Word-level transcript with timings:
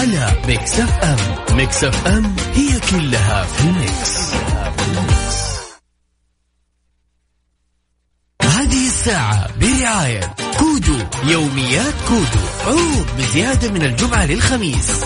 على 0.00 0.32
Mix 0.46 0.80
FM 0.80 1.56
Mix 1.56 1.84
FM 1.84 2.36
هي 2.54 2.80
كلها 2.90 3.44
في 3.44 3.64
ال 3.64 3.80
Mix 3.80 4.30
هذه 8.42 8.86
الساعة 8.86 9.48
برعاية 9.58 10.34
كودو 10.58 10.98
يوميات 11.24 11.94
كودو. 12.08 12.44
عروض 12.66 13.06
بزيادة 13.18 13.70
من 13.70 13.82
الجمعة 13.82 14.26
للخميس. 14.26 15.04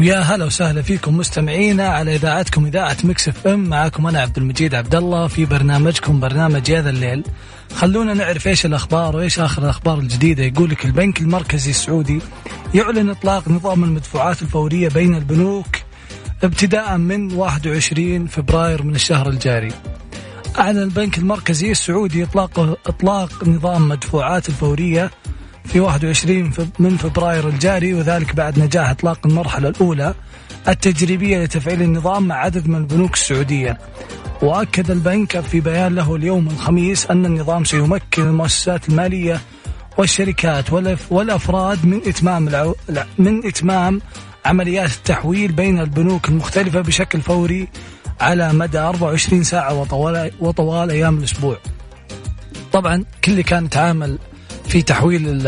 ويا 0.00 0.18
هلا 0.18 0.44
وسهلا 0.44 0.82
فيكم 0.82 1.16
مستمعينا 1.16 1.88
على 1.88 2.14
إذاعتكم 2.14 2.66
إذاعة 2.66 2.96
Mix 3.04 3.28
FM. 3.28 3.68
معاكم 3.68 4.06
أنا 4.06 4.20
عبد 4.20 4.38
المجيد 4.38 4.74
عبد 4.74 4.94
الله 4.94 5.26
في 5.26 5.44
برنامجكم 5.44 6.20
برنامج 6.20 6.70
هذا 6.70 6.90
الليل. 6.90 7.24
خلونا 7.74 8.14
نعرف 8.14 8.46
إيش 8.46 8.66
الأخبار 8.66 9.16
وإيش 9.16 9.38
آخر 9.38 9.62
الأخبار 9.62 9.98
الجديدة. 9.98 10.42
يقول 10.42 10.70
لك 10.70 10.84
البنك 10.84 11.20
المركزي 11.20 11.70
السعودي 11.70 12.20
يعلن 12.74 13.10
إطلاق 13.10 13.48
نظام 13.48 13.84
المدفوعات 13.84 14.42
الفورية 14.42 14.88
بين 14.88 15.14
البنوك 15.14 15.76
ابتداء 16.42 16.96
من 16.96 17.32
21 17.32 18.26
فبراير 18.26 18.82
من 18.82 18.94
الشهر 18.94 19.28
الجاري. 19.28 19.72
أعلن 20.58 20.82
البنك 20.82 21.18
المركزي 21.18 21.70
السعودي 21.70 22.24
إطلاق 22.24 22.78
إطلاق 22.86 23.48
نظام 23.48 23.88
مدفوعات 23.88 24.48
الفورية 24.48 25.10
في 25.64 25.80
21 25.80 26.52
من 26.78 26.96
فبراير 26.96 27.48
الجاري 27.48 27.94
وذلك 27.94 28.34
بعد 28.34 28.58
نجاح 28.58 28.90
إطلاق 28.90 29.26
المرحلة 29.26 29.68
الأولى 29.68 30.14
التجريبية 30.68 31.44
لتفعيل 31.44 31.82
النظام 31.82 32.28
مع 32.28 32.34
عدد 32.34 32.68
من 32.68 32.76
البنوك 32.76 33.14
السعودية. 33.14 33.78
وأكد 34.42 34.90
البنك 34.90 35.40
في 35.40 35.60
بيان 35.60 35.94
له 35.94 36.16
اليوم 36.16 36.46
الخميس 36.46 37.06
أن 37.06 37.26
النظام 37.26 37.64
سيمكن 37.64 38.22
المؤسسات 38.22 38.88
المالية 38.88 39.40
والشركات 39.98 40.72
والأفراد 41.10 41.86
من 41.86 42.00
إتمام 42.06 42.48
العو... 42.48 42.74
من 43.18 43.46
إتمام 43.46 44.00
عمليات 44.44 44.90
التحويل 44.90 45.52
بين 45.52 45.80
البنوك 45.80 46.28
المختلفة 46.28 46.80
بشكل 46.80 47.20
فوري 47.20 47.68
على 48.20 48.52
مدى 48.52 48.78
24 48.78 49.42
ساعة 49.42 49.80
وطوال, 49.80 50.30
وطوال 50.40 50.90
أيام 50.90 51.18
الأسبوع. 51.18 51.56
طبعا 52.72 53.04
كل 53.24 53.32
اللي 53.32 53.42
كان 53.42 53.64
يتعامل 53.64 54.18
في 54.70 54.82
تحويل 54.82 55.42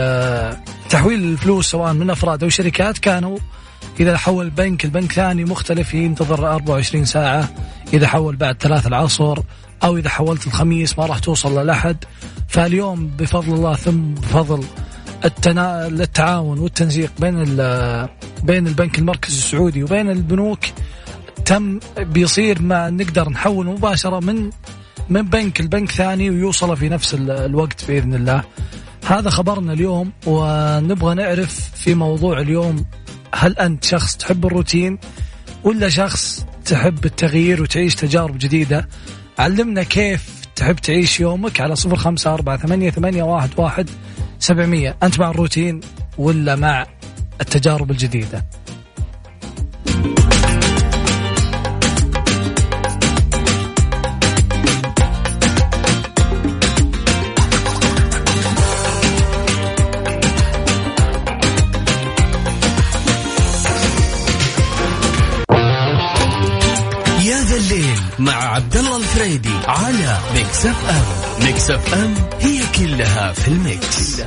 تحويل 0.91 1.25
الفلوس 1.25 1.71
سواء 1.71 1.93
من 1.93 2.11
أفراد 2.11 2.43
أو 2.43 2.49
شركات 2.49 2.99
كانوا 2.99 3.39
إذا 4.01 4.17
حول 4.17 4.51
بنك 4.51 4.85
البنك 4.85 5.13
ثاني 5.13 5.45
مختلف 5.45 5.95
ينتظر 5.95 6.53
24 6.55 7.05
ساعة. 7.05 7.49
إذا 7.93 8.07
حول 8.09 8.37
بعد 8.37 8.63
ثلاث 8.63 8.87
العصر 8.87 9.39
أو 9.85 9.97
إذا 9.97 10.09
حولت 10.09 10.47
الخميس 10.47 10.99
ما 10.99 11.07
راح 11.07 11.19
توصل 11.19 11.59
للاحد 11.59 12.05
فاليوم 12.49 13.07
بفضل 13.07 13.55
الله 13.55 13.75
ثم 13.75 14.15
بفضل 14.15 14.65
التنا... 15.25 15.87
التعاون 15.87 16.59
والتنسيق 16.59 17.13
بين 17.19 17.37
بين 18.43 18.67
البنك 18.67 18.99
المركزي 18.99 19.39
السعودي 19.39 19.83
وبين 19.83 20.11
البنوك. 20.11 20.61
تم 21.45 21.79
بيصير 21.99 22.63
ما 22.63 22.91
نقدر 22.91 23.29
نحول 23.29 23.67
مباشرة 23.67 24.21
من 24.21 24.51
من 25.09 25.23
بنك 25.23 25.61
لبنك 25.61 25.91
ثاني 25.91 26.31
ويوصل 26.31 26.77
في 26.77 26.89
نفس 26.89 27.15
الوقت 27.15 27.85
بإذن 27.85 28.15
الله. 28.15 28.43
هذا 29.13 29.31
خبرنا 29.31 29.73
اليوم 29.73 30.13
ونبغى 30.27 31.15
نعرف 31.15 31.71
في 31.75 31.95
موضوع 31.95 32.41
اليوم 32.41 32.85
هل 33.35 33.59
أنت 33.59 33.85
شخص 33.85 34.17
تحب 34.17 34.47
الروتين 34.47 34.99
ولا 35.65 35.89
شخص 35.89 36.47
تحب 36.65 37.05
التغيير 37.05 37.63
وتعيش 37.63 37.95
تجارب 37.95 38.39
جديدة؟ 38.39 38.89
علمنا 39.39 39.83
كيف 39.83 40.29
تحب 40.57 40.77
تعيش 40.77 41.21
يومك 41.21 41.61
على 41.61 41.77
صفر 41.77 41.97
خمسة 41.97 42.35
أربعة 42.35 42.57
ثمانية, 42.57 42.91
ثمانية 42.91 43.23
واحد, 43.23 43.51
واحد 43.57 43.91
سبعمية. 44.39 44.97
أنت 45.03 45.21
مع 45.21 45.31
الروتين 45.31 45.81
ولا 46.19 46.57
مع 46.57 46.87
التجارب 47.41 47.91
الجديدة؟ 47.91 48.45
مع 68.19 68.55
عبد 68.55 68.77
الله 68.77 68.97
الفريدي 68.97 69.55
على 69.69 70.19
Mix 70.35 70.67
FM 70.67 71.45
Mix 71.47 71.71
FM 71.71 72.15
هي 72.41 72.61
كلها 72.79 73.33
في 73.33 73.49
ال 73.49 73.63
Mix, 73.63 74.21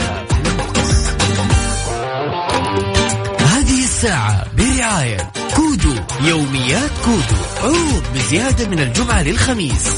هذه 3.39 3.83
الساعة 3.83 4.45
برعاية 4.57 5.31
كودو 5.55 5.95
يوميات 6.21 6.91
كودو 7.05 7.41
عروض 7.63 8.03
بزيادة 8.15 8.67
من 8.67 8.79
الجمعة 8.79 9.23
للخميس. 9.23 9.89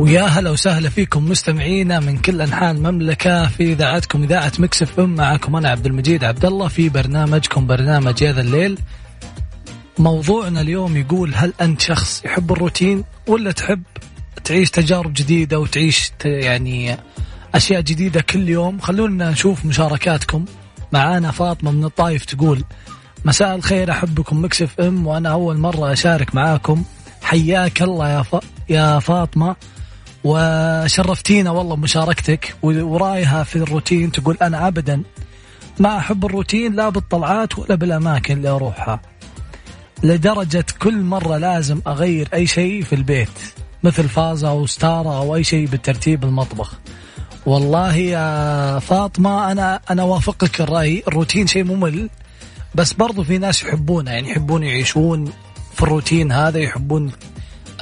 ويا 0.00 0.22
هلا 0.22 0.50
وسهلا 0.50 0.88
فيكم 0.88 1.24
مستمعينا 1.28 2.00
من 2.00 2.18
كل 2.18 2.40
أنحاء 2.40 2.70
المملكة 2.70 3.46
في 3.46 3.72
إذاعتكم 3.72 4.22
إذاعة 4.22 4.52
Mix 4.58 5.00
FM 5.00 5.14
معكم 5.14 5.56
أنا 5.56 5.68
عبد 5.68 5.86
المجيد 5.86 6.24
عبد 6.24 6.44
الله 6.44 6.68
في 6.68 6.88
برنامجكم 6.88 7.66
برنامج 7.66 8.24
هذا 8.24 8.40
الليل. 8.40 8.78
موضوعنا 9.98 10.60
اليوم 10.60 10.96
يقول 10.96 11.32
هل 11.34 11.52
أنت 11.60 11.80
شخص 11.80 12.24
يحب 12.24 12.52
الروتين 12.52 13.04
ولا 13.26 13.52
تحب 13.52 13.82
تعيش 14.44 14.70
تجارب 14.70 15.12
جديدة 15.12 15.58
وتعيش 15.58 16.12
يعني 16.24 16.96
أشياء 17.54 17.80
جديدة 17.80 18.20
كل 18.20 18.48
يوم؟ 18.48 18.78
خلونا 18.78 19.30
نشوف 19.30 19.64
مشاركاتكم. 19.64 20.44
معانا 20.92 21.30
فاطمة 21.30 21.70
من 21.70 21.84
الطايف 21.84 22.24
تقول 22.24 22.64
مساء 23.24 23.54
الخير 23.54 23.90
أحبكم 23.90 24.44
Mix 24.44 24.80
FM 24.80 25.06
وأنا 25.06 25.28
أول 25.28 25.58
مرة 25.58 25.92
أشارك 25.92 26.34
معاكم 26.34 26.84
حياك 27.22 27.82
الله 27.82 28.08
يا 28.08 28.22
ف... 28.22 28.36
يا 28.68 28.98
فاطمة 28.98 29.56
وشرفتينا 30.24 31.50
والله 31.50 31.76
بمشاركتك 31.76 32.54
ورأيها 32.62 33.44
في 33.44 33.56
الروتين 33.56 34.12
تقول 34.12 34.36
أنا 34.42 34.68
أبدا 34.68 35.02
ما 35.78 35.98
أحب 35.98 36.24
الروتين 36.24 36.72
لا 36.72 36.88
بالطلعات 36.88 37.58
ولا 37.58 37.74
بالأماكن 37.74 38.36
اللي 38.36 38.48
أروحها 38.48 39.00
لدرجة 40.02 40.64
كل 40.82 41.00
مرة 41.00 41.36
لازم 41.36 41.80
أغير 41.86 42.28
أي 42.34 42.46
شيء 42.46 42.82
في 42.82 42.94
البيت 42.94 43.28
مثل 43.82 44.08
فازة 44.08 44.48
أو 44.48 44.66
ستارة 44.66 45.18
أو 45.18 45.36
أي 45.36 45.44
شيء 45.44 45.66
بالترتيب 45.66 46.24
المطبخ. 46.24 46.78
والله 47.46 47.96
يا 47.96 48.78
فاطمة 48.78 49.52
أنا 49.52 49.80
أنا 49.90 50.02
وافقك 50.02 50.60
الرأي 50.60 51.02
الروتين 51.08 51.46
شيء 51.46 51.64
ممل 51.64 52.10
بس 52.74 52.92
برضو 52.92 53.24
في 53.24 53.38
ناس 53.38 53.62
يحبونه 53.62 54.10
يعني 54.10 54.30
يحبون 54.30 54.62
يعيشون 54.62 55.24
في 55.74 55.82
الروتين 55.82 56.32
هذا 56.32 56.58
يحبون 56.58 57.12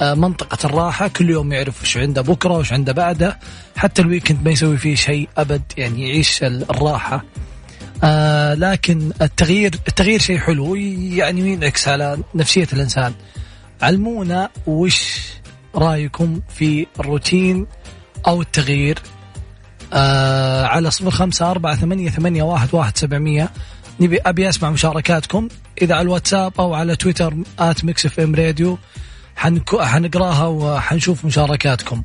منطقة 0.01 0.65
الراحة. 0.65 1.07
كل 1.07 1.29
يوم 1.29 1.53
يعرف 1.53 1.81
وش 1.81 1.97
عنده 1.97 2.21
بكرة 2.21 2.57
وش 2.57 2.73
عنده 2.73 2.93
بعده. 2.93 3.39
حتى 3.75 4.01
الويكند 4.01 4.43
ما 4.45 4.51
يسوي 4.51 4.77
فيه 4.77 4.95
شيء 4.95 5.29
أبد 5.37 5.61
يعني 5.77 6.09
يعيش 6.09 6.43
الراحة. 6.43 7.23
آه 8.03 8.53
لكن 8.53 9.11
التغيير 9.21 9.75
التغيير 9.87 10.19
شيء 10.19 10.37
حلو 10.37 10.75
يعني 10.75 11.41
ينعكس 11.41 11.87
على 11.87 12.17
نفسية 12.35 12.67
الإنسان. 12.73 13.13
علمونا 13.81 14.49
وش 14.67 15.19
رأيكم 15.75 16.41
في 16.55 16.87
الروتين 16.99 17.67
أو 18.27 18.41
التغيير؟ 18.41 18.99
آه 19.93 20.65
على 20.65 20.91
صفر 20.91 21.11
خمسة 21.11 21.51
أربعة 21.51 21.75
ثمانية, 21.75 22.09
ثمانية 22.09 22.43
واحد, 22.43 22.69
واحد 22.71 22.97
سبعمية. 22.97 23.49
نبي 23.99 24.17
أبي 24.17 24.49
أسمع 24.49 24.69
مشاركاتكم 24.69 25.47
إذا 25.81 25.95
على 25.95 26.01
الواتساب 26.01 26.53
أو 26.59 26.73
على 26.73 26.95
تويتر 26.95 27.33
at 27.59 27.85
Mix 27.85 28.05
FM 28.05 28.35
Radio 28.35 28.77
حنقراها 29.81 30.47
وحنشوف 30.47 31.25
مشاركاتكم. 31.25 32.03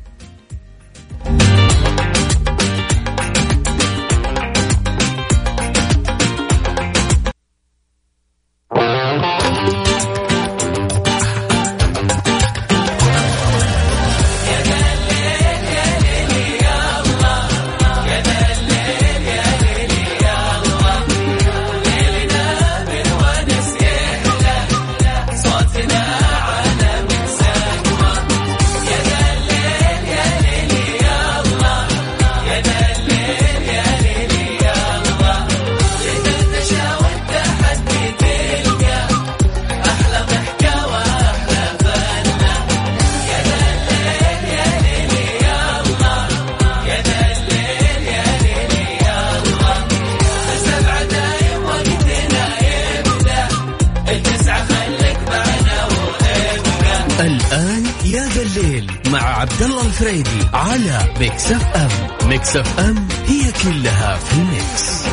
مع 59.13 59.23
عبد 59.23 59.63
الله 59.63 59.87
الفريدي 59.87 60.31
على 60.53 61.07
Mix 61.21 61.53
FM 61.53 62.29
Mix 62.29 62.57
FM 62.57 63.09
هي 63.27 63.53
كلها 63.63 64.17
في 64.17 64.33
ال 64.33 64.51
mix 64.51 65.05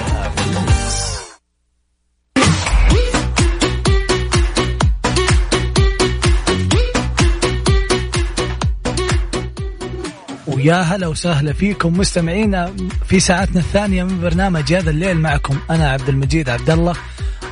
ويا 10.47 10.81
هلا 10.81 11.07
وسهلا 11.07 11.53
فيكم 11.53 11.97
مستمعينا 11.97 12.73
في 13.07 13.19
ساعتنا 13.19 13.59
الثانية 13.59 14.03
من 14.03 14.21
برنامج 14.21 14.73
يا 14.73 14.78
ذا 14.78 14.89
الليل 14.89 15.17
معكم 15.17 15.57
أنا 15.69 15.89
عبد 15.89 16.09
المجيد 16.09 16.49
عبد 16.49 16.69
الله 16.69 16.95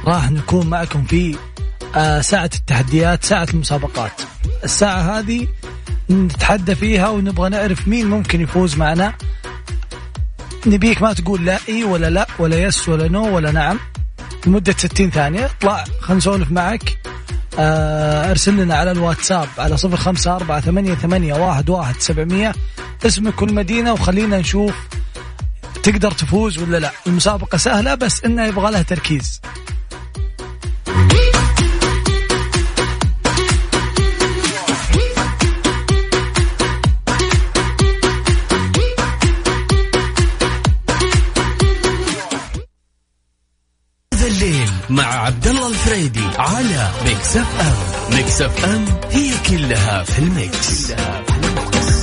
راح 0.06 0.32
نكون 0.32 0.68
معكم 0.68 1.04
في 1.04 1.36
آه، 1.96 2.22
ساعة 2.22 2.50
التحديات 2.56 3.24
ساعة 3.24 3.48
المسابقات. 3.54 4.12
الساعة 4.64 5.20
هذه 5.20 5.48
نتحدى 6.10 6.76
فيها 6.76 7.10
ونبغى 7.10 7.50
نعرف 7.50 7.88
مين 7.88 8.10
ممكن 8.10 8.42
يفوز 8.42 8.78
معنا. 8.78 9.14
نبيك 10.66 11.02
ما 11.02 11.14
تقول 11.14 11.46
لا 11.46 11.60
إي 11.70 11.84
ولا 11.84 12.10
لا 12.10 12.28
ولا 12.40 12.64
yes 12.64 12.90
ولا 12.90 13.08
no 13.08 13.36
ولا 13.36 13.52
نعم. 13.52 13.80
لمدة 14.48 14.76
60 14.78 15.10
ثانية. 15.10 15.46
اطلع 15.46 15.84
خلينا 16.00 16.18
نسولف 16.18 16.52
معك. 16.52 16.98
آه، 17.60 18.32
أرسل 18.32 18.58
لنا 18.58 18.76
على 18.76 18.92
الواتساب 18.92 19.48
على 19.58 19.78
صفر 19.78 19.98
خمسة 19.98 20.36
أربعة 20.36 20.62
ثمانية, 20.62 20.96
ثمانية 20.96 21.34
واحد, 21.34 21.70
واحد 21.70 21.96
سبعمية. 22.00 22.54
اسمك 23.06 23.42
والمدينة 23.42 23.94
وخلينا 23.94 24.40
نشوف 24.40 24.76
تقدر 25.84 26.12
تفوز 26.12 26.58
ولا 26.58 26.78
لا. 26.78 26.92
المسابقة 27.08 27.58
سهلة 27.58 27.96
بس 27.96 28.24
إنها 28.26 28.48
يبغى 28.48 28.72
لها 28.72 28.82
تركيز. 28.82 29.42
مع 45.00 45.06
عبد 45.06 45.48
الله 45.48 45.68
الفريدي 45.68 46.24
على 46.38 46.90
Mix 47.06 47.38
FM 47.38 48.16
Mix 48.18 48.42
FM 48.42 48.86
هي 49.12 49.32
كلها 49.50 50.04
في 50.04 50.20
ال 50.20 50.33
mix, 50.33 50.88
كلها 50.88 51.24
في 51.24 51.34
ال 51.36 51.49
mix. 51.49 52.00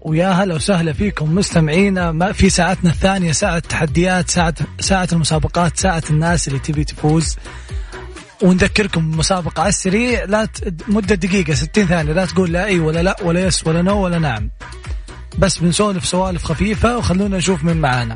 ويا 0.00 0.28
هلا 0.28 0.54
وسهلا 0.54 0.92
فيكم 0.92 1.34
مستمعينا 1.34 2.12
ما 2.12 2.32
في 2.32 2.50
ساعتنا 2.50 2.90
الثانية 2.90 3.32
ساعة 3.32 3.58
تحديات 3.58 4.30
ساعة 4.30 4.54
ساعة 4.80 5.08
المسابقات 5.12 5.76
ساعة 5.76 6.02
الناس 6.10 6.48
اللي 6.48 6.58
تبي 6.58 6.84
تفوز. 6.84 7.36
ونذكركم 8.42 9.10
بمسابقة 9.10 9.60
على 9.60 9.68
السريع 9.68 10.24
لا 10.24 10.44
ت... 10.44 10.74
مدة 10.88 11.14
دقيقة 11.14 11.54
60 11.54 11.86
ثانية 11.86 12.12
لا 12.12 12.26
تقول 12.26 12.52
لا 12.52 12.64
إي 12.64 12.80
ولا 12.80 13.02
لا 13.02 13.16
ولا 13.22 13.46
yes 13.46 13.66
ولا 13.66 13.82
no 13.82 14.04
ولا 14.04 14.18
نعم. 14.18 14.50
بس 15.38 15.58
بنسولف 15.58 16.06
سوالف 16.06 16.44
خفيفة 16.44 16.98
وخلونا 16.98 17.36
نشوف 17.36 17.64
من 17.64 17.80
معانا. 17.80 18.14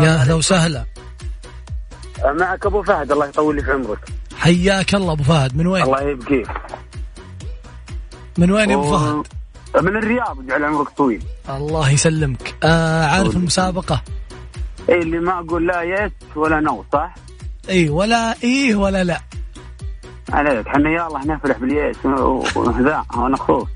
يا 0.00 0.14
أهلا 0.14 0.34
وسهلا. 0.34 0.84
معك 2.24 2.66
أبو 2.66 2.82
فهد 2.82 3.12
الله 3.12 3.26
يطول 3.26 3.56
لي 3.56 3.62
في 3.62 3.72
عمرك. 3.72 3.98
حياك 4.36 4.94
الله 4.94 5.12
أبو 5.12 5.22
فهد 5.22 5.56
من 5.56 5.66
وين؟ 5.66 5.82
الله 5.82 6.02
يبقيك. 6.02 6.48
من 8.38 8.50
وين 8.50 8.70
يا 8.70 8.74
أبو 8.74 8.98
فهد؟ 8.98 9.26
من 9.84 9.96
الرياض 9.96 10.46
جعل 10.46 10.64
عمرك 10.64 10.88
طويل. 10.88 11.22
الله 11.50 11.90
يسلمك. 11.90 12.54
آه 12.62 13.06
عارف 13.06 13.36
المسابقة؟ 13.36 14.02
اي 14.88 14.98
اللي 14.98 15.18
ما 15.18 15.38
أقول 15.38 15.66
لا 15.66 15.82
yes 15.82 16.12
ولا 16.36 16.60
no 16.60 16.84
صح؟ 16.92 17.14
اي 17.68 17.88
ولا 17.88 18.34
إيه 18.44 18.74
ولا 18.74 19.04
لا. 19.04 19.20
عليك 20.32 20.66
إحنا 20.66 20.90
يلا 20.90 21.34
نفرح 21.34 21.58
بالياس 21.58 21.96
وأنا 22.06 23.34
أخوك. 23.34 23.68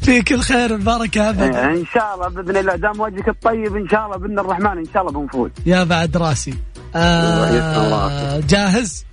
فيك 0.00 0.32
الخير 0.32 0.72
والبركه 0.72 1.30
ابدا 1.30 1.64
إن 1.64 1.86
شاء 1.94 2.14
الله 2.14 2.28
بإذن 2.28 2.56
الله 2.56 2.76
دام 2.76 3.00
وجهك 3.00 3.28
الطيب 3.28 3.76
إن 3.76 3.88
شاء 3.88 4.06
الله 4.06 4.16
بإذن 4.16 4.38
الرحمن 4.38 4.78
إن 4.78 4.86
شاء 4.94 5.02
الله 5.02 5.20
بنفوز. 5.20 5.50
يا 5.66 5.84
بعد 5.84 6.16
راسي. 6.16 6.54
آه 6.94 8.40
جاهز؟ 8.40 9.04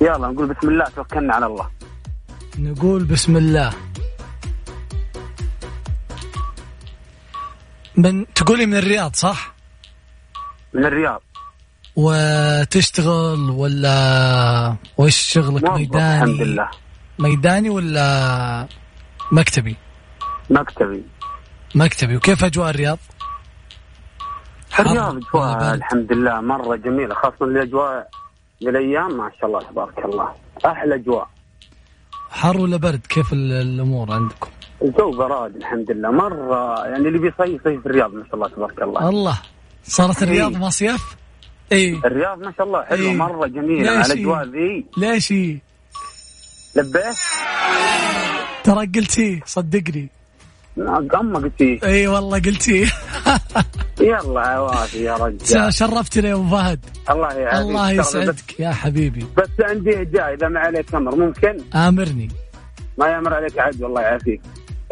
يلا 0.00 0.18
نقول 0.18 0.54
بسم 0.54 0.68
الله 0.68 0.84
توكلنا 0.96 1.34
على 1.34 1.46
الله. 1.46 1.68
نقول 2.58 3.04
بسم 3.04 3.36
الله. 3.36 3.72
من 7.96 8.26
تقولي 8.34 8.66
من 8.66 8.74
الرياض 8.74 9.16
صح؟ 9.16 9.54
من 10.74 10.84
الرياض. 10.84 11.22
وتشتغل 11.98 13.50
ولا 13.50 14.76
وش 14.98 15.16
شغلك؟ 15.16 15.64
ميداني؟ 15.64 16.22
الحمد 16.22 16.42
لله. 16.42 16.70
ميداني 17.18 17.70
ولا 17.70 18.66
مكتبي؟ 19.32 19.76
مكتبي. 20.50 21.02
مكتبي. 21.74 22.16
وكيف 22.16 22.44
أجواء 22.44 22.70
الرياض؟ 22.70 22.98
الرياض 24.80 25.16
أجواء 25.16 25.74
الحمد 25.74 26.12
لله 26.12 26.40
مرة 26.40 26.76
جميلة 26.76 27.14
خاصة 27.14 27.44
الأجواء 27.44 28.08
الأيام 28.62 29.16
ما 29.16 29.30
شاء 29.40 29.46
الله 29.50 29.62
تبارك 29.70 30.04
الله. 30.04 30.28
أحلى 30.66 30.94
أجواء. 30.94 31.28
حر 32.30 32.60
ولا 32.60 32.76
برد؟ 32.76 33.06
كيف 33.08 33.32
الأمور 33.32 34.12
عندكم؟ 34.12 34.50
الجو 34.82 35.10
براد 35.10 35.56
الحمد 35.56 35.90
لله. 35.90 36.10
مرة 36.10 36.86
يعني 36.86 37.08
اللي 37.08 37.18
بيصيف 37.18 37.40
يصيف 37.40 37.82
في 37.82 37.86
الرياض 37.86 38.14
ما 38.14 38.24
شاء 38.24 38.34
الله 38.34 38.48
تبارك 38.48 38.82
الله. 38.82 39.08
الله. 39.08 39.38
صارت 39.84 40.22
الرياض 40.22 40.52
إيه. 40.52 40.58
مصيف؟ 40.58 41.16
إي. 41.72 42.00
الرياض 42.04 42.38
ما 42.38 42.52
شاء 42.56 42.66
الله 42.66 42.84
حلوة 42.84 43.10
إيه؟ 43.10 43.16
مرة 43.16 43.46
جميلة 43.46 43.90
على 43.90 44.12
الأجواء 44.12 44.44
ذي. 44.44 44.84
ليش؟ 44.96 45.32
لبيت؟ 46.76 47.16
ترى 48.64 48.86
قلتي 48.86 49.40
صدقني. 49.46 50.08
اما 50.78 51.38
قلتي. 51.38 51.80
إي 51.84 52.06
والله 52.06 52.38
قلتي. 52.38 52.90
يلا 54.00 54.40
عوافي 54.40 55.02
يا 55.02 55.16
رجال. 55.16 55.74
شرفتنا 55.74 56.28
يا 56.28 56.34
أبو 56.34 56.48
فهد. 56.50 56.80
الله 57.10 57.32
يعافيك 57.32 57.60
الله 57.60 57.90
يسعدك 57.90 58.60
يا 58.60 58.70
حبيبي. 58.70 59.26
بس 59.36 59.48
عندي 59.60 60.02
هدايا 60.02 60.34
إذا 60.34 60.48
ما 60.48 60.60
عليك 60.60 60.94
أمر. 60.94 61.16
ممكن؟ 61.16 61.58
آمرني. 61.74 62.28
ما 62.98 63.08
يأمر 63.08 63.34
عليك 63.34 63.58
عد 63.58 63.82
والله 63.82 64.00
يعافيك. 64.00 64.40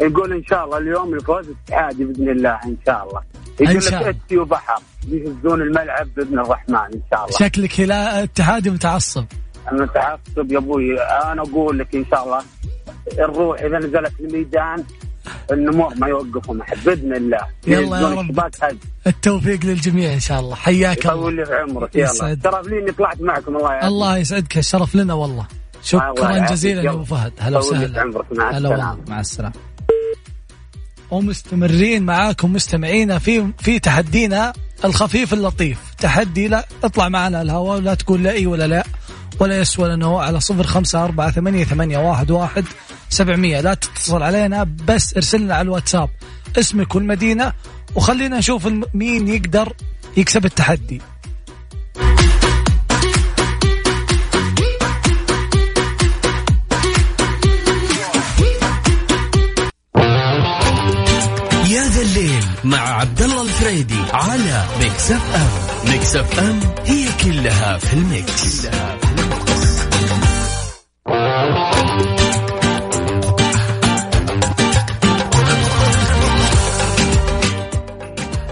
يقول 0.01 0.33
إن 0.33 0.43
شاء 0.45 0.65
الله 0.65 0.77
اليوم 0.77 1.13
الفوز 1.13 1.45
اتحادي 1.49 2.03
بإذن 2.03 2.29
الله 2.29 2.59
إن 2.65 2.77
شاء 2.85 3.07
الله. 3.07 3.21
يقول 3.61 3.77
لك 3.77 3.93
اتي 3.93 4.37
وبحر 4.37 4.81
بيهزون 5.07 5.61
الملعب 5.61 6.07
باذن 6.15 6.39
الرحمن 6.39 6.75
إن 6.75 7.01
شاء 7.11 7.25
الله. 7.25 7.37
شكلك 7.39 7.79
هلال 7.79 8.23
اتحادي 8.23 8.69
متعصب. 8.69 9.25
متعصب 9.71 10.51
يا 10.51 10.57
أبوي 10.57 11.01
أنا 11.01 11.41
أقول 11.41 11.79
لك 11.79 11.95
إن 11.95 12.05
شاء 12.11 12.23
الله 12.23 12.41
الروح 13.19 13.61
إذا 13.61 13.79
نزلت 13.79 14.13
الميدان 14.19 14.83
النمور 15.51 15.95
ما 15.95 16.07
يوقفهم 16.07 16.61
أحد 16.61 16.77
بإذن 16.85 17.15
الله. 17.15 17.47
يلا 17.67 17.99
يا 17.99 18.07
رب. 18.07 18.49
التوفيق 19.07 19.65
للجميع 19.65 20.13
إن 20.13 20.19
شاء 20.19 20.39
الله. 20.39 20.55
حياك 20.55 21.05
الله. 21.05 21.17
يطول 21.17 21.35
لي 21.35 21.45
في 21.45 21.53
عمرك 21.53 21.95
يلا. 21.95 22.37
شرف 22.43 22.67
لي 22.67 22.79
إني 22.79 22.91
طلعت 22.91 23.21
معكم 23.21 23.57
الله 23.57 23.71
يعافيك. 23.71 23.87
الله 23.87 24.17
يسعدك. 24.17 24.57
الشرف 24.57 24.95
لنا 24.95 25.13
والله. 25.13 25.47
شكرا 25.83 26.51
جزيلا 26.51 26.81
يا 26.81 26.89
أبو 26.89 27.03
فهد. 27.03 27.33
هلا 27.39 27.57
وسهلا. 27.57 28.03
هلا 28.51 28.69
والله. 28.69 28.97
مع 29.07 29.19
السلامة. 29.19 29.55
ومستمرين 31.11 32.03
معاكم 32.03 32.53
مستمعينا 32.53 33.19
في 33.19 33.51
في 33.59 33.79
تحدينا 33.79 34.53
الخفيف 34.85 35.33
اللطيف. 35.33 35.77
تحدي 35.97 36.47
لا 36.47 36.65
اطلع 36.83 37.09
معنا 37.09 37.41
الهواء 37.41 37.77
ولا 37.77 37.93
تقول 37.93 38.23
لا 38.23 38.31
إي 38.31 38.45
ولا 38.45 38.67
لا 38.67 38.83
ولا 39.39 39.59
yes 39.59 39.79
ولا 39.79 39.95
no 39.95 40.17
على 40.17 40.39
صفر 40.39 40.63
خمسة 40.63 41.03
أربعة 41.03 41.31
ثمانية, 41.31 41.63
ثمانية 41.63 41.97
واحد, 41.97 42.31
واحد 42.31 42.65
سبعمية. 43.09 43.61
لا 43.61 43.73
تتصل 43.73 44.23
علينا 44.23 44.63
بس 44.87 45.15
ارسلنا 45.15 45.55
على 45.55 45.65
الواتساب 45.65 46.09
اسمك 46.59 46.95
والمدينة 46.95 47.53
وخلينا 47.95 48.37
نشوف 48.37 48.67
مين 48.93 49.27
يقدر 49.27 49.73
يكسب 50.17 50.45
التحدي. 50.45 51.01
مع 62.67 62.79
عبد 62.79 63.21
الله 63.21 63.41
الفريدي 63.41 63.99
على 64.13 64.63
Mix 64.79 65.11
FM 65.11 65.91
Mix 65.91 66.15
FM 66.15 66.59
هي 66.85 67.05
كلها 67.23 67.77
في 67.77 67.93
ال 67.93 68.07
mix, 68.07 68.61
كلها 68.61 68.97
في. 68.97 69.07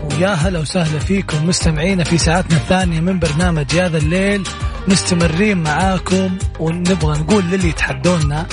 ويا 0.04 0.34
هلا 0.34 0.60
وسهلا 0.60 1.00
فيكم 1.00 1.48
مستمعينا 1.48 2.04
في 2.04 2.18
ساعتنا 2.18 2.58
الثانية 2.58 3.00
من 3.00 3.20
برنامج 3.20 3.76
هذا 3.76 3.98
الليل 3.98 4.44
مستمرين 4.88 5.58
معاكم 5.58 6.38
ونبغى 6.60 7.20
نقول 7.20 7.44
للي 7.44 7.70
يتحدونا 7.70 8.48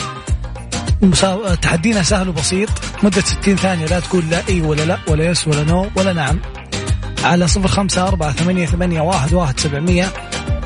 تحدينا 1.62 2.02
سهل 2.02 2.28
وبسيط. 2.28 2.68
مدة 3.02 3.20
60 3.20 3.56
ثانية. 3.56 3.86
لا 3.86 4.00
تقول 4.00 4.30
لا 4.30 4.42
إي 4.48 4.60
ولا 4.60 4.82
لا 4.82 4.98
ولا 5.08 5.24
يس 5.24 5.48
ولا 5.48 5.64
نو 5.64 5.90
ولا 5.96 6.12
نعم. 6.12 6.40
على 7.24 7.48
صفر 7.48 7.68
خمسة 7.68 8.08
أربعة 8.08 8.32
ثمانية, 8.32 8.66
ثمانية 8.66 9.00
واحد, 9.00 9.34
واحد 9.34 9.60
سبعمية. 9.60 10.12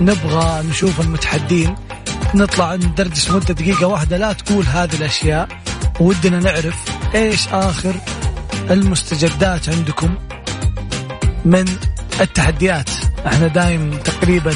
نبغى 0.00 0.62
نشوف 0.70 1.00
المتحدين. 1.00 1.74
نطلع 2.34 2.74
ندردش 2.74 3.30
مدة 3.30 3.54
دقيقة 3.54 3.86
واحدة. 3.86 4.16
لا 4.16 4.32
تقول 4.32 4.64
هذه 4.66 4.94
الأشياء. 4.94 5.48
ودنا 6.00 6.40
نعرف 6.40 6.76
إيش 7.14 7.48
آخر 7.48 7.94
المستجدات 8.70 9.68
عندكم 9.68 10.14
من 11.44 11.64
التحديات. 12.20 12.90
إحنا 13.26 13.46
دايم 13.46 13.98
تقريبا 14.04 14.54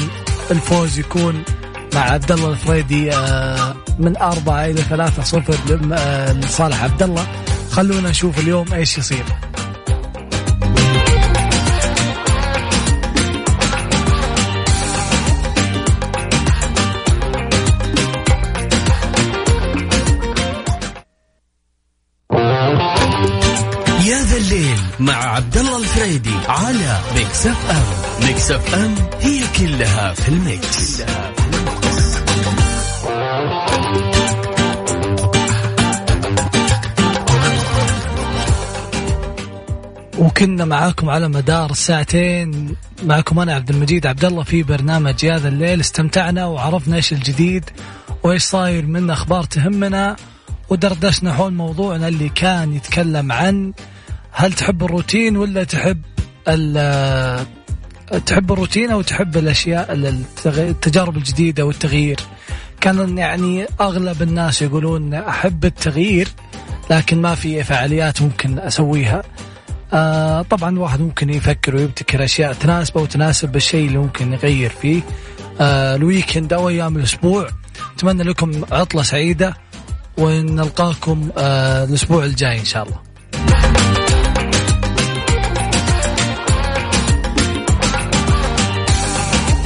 الفوز 0.51 0.99
يكون 0.99 1.43
مع 1.93 2.01
عبد 2.01 2.31
الله 2.31 2.49
الفريدي 2.49 3.13
آه، 3.13 3.75
من 4.01 4.17
أربعة 4.17 4.65
إلى 4.65 4.81
ثلاثة 4.81 5.23
صفر 5.23 5.55
آه، 5.93 6.33
لصالح 6.33 6.83
عبد 6.83 7.03
الله 7.03 7.27
خلونا 7.71 8.09
نشوف 8.09 8.39
اليوم 8.39 8.73
إيش 8.73 8.97
يصير. 8.97 9.25
مع 24.99 25.13
عبد 25.13 25.57
الله 25.57 25.77
الفريدي 25.77 26.35
على 26.47 26.99
Mix 27.15 27.47
FM 27.47 28.27
Mix 28.27 28.51
FM 28.51 28.95
هي 29.21 29.43
كلها 29.59 30.13
في 30.13 30.29
ال 30.29 30.43
mix, 30.43 30.97
كلها 30.97 31.31
في 31.31 31.39
ال 31.39 31.43
mix. 31.43 31.60
وكنا 40.19 40.65
معاكم 40.65 41.09
على 41.09 41.27
مدار 41.27 41.71
الساعتين 41.71 42.75
معكم 43.03 43.39
أنا 43.39 43.53
عبد 43.53 43.69
المجيد 43.69 44.07
عبد 44.07 44.25
الله 44.25 44.43
في 44.43 44.63
برنامج 44.63 45.23
يا 45.23 45.37
ذا 45.37 45.47
الليل. 45.47 45.79
استمتعنا 45.79 46.45
وعرفنا 46.45 46.95
إيش 46.95 47.13
الجديد 47.13 47.69
وإيش 48.23 48.43
صاير 48.43 48.85
من 48.85 49.09
أخبار 49.09 49.43
تهمنا 49.43 50.15
ودردشنا 50.69 51.33
حول 51.33 51.53
موضوعنا 51.53 52.07
اللي 52.07 52.29
كان 52.29 52.73
يتكلم 52.73 53.31
عن 53.31 53.73
هل 54.31 54.53
تحب 54.53 54.83
الروتين 54.83 55.37
ولا 55.37 55.63
تحب 55.63 56.01
تحب 58.25 58.51
الروتين 58.51 58.91
أو 58.91 59.01
تحب 59.01 59.37
الأشياء 59.37 59.93
التجارب 60.45 61.17
الجديدة 61.17 61.65
والتغيير. 61.65 62.19
كان 62.81 63.17
يعني 63.17 63.65
أغلب 63.81 64.21
الناس 64.21 64.61
يقولون 64.61 65.13
أحب 65.13 65.65
التغيير 65.65 66.27
لكن 66.89 67.21
ما 67.21 67.35
في 67.35 67.63
فعاليات 67.63 68.21
ممكن 68.21 68.59
أسويها. 68.59 69.23
آه 69.93 70.41
طبعا 70.41 70.69
الواحد 70.69 71.01
ممكن 71.01 71.29
يفكر 71.29 71.75
ويبتكر 71.75 72.23
أشياء 72.23 72.53
تناسبه 72.53 73.01
وتناسب 73.01 73.55
الشيء 73.55 73.87
اللي 73.87 73.97
ممكن 73.97 74.33
يغير 74.33 74.69
فيه. 74.69 75.01
آه 75.61 75.95
الويكند 75.95 76.53
أو 76.53 76.69
أيام 76.69 76.97
الأسبوع. 76.97 77.47
أتمنى 77.95 78.23
لكم 78.23 78.51
عطلة 78.71 79.03
سعيدة 79.03 79.57
ونلقاكم 80.17 81.29
آه 81.37 81.83
الأسبوع 81.83 82.25
الجاي 82.25 82.59
إن 82.59 82.65
شاء 82.65 82.83
الله. 82.83 83.10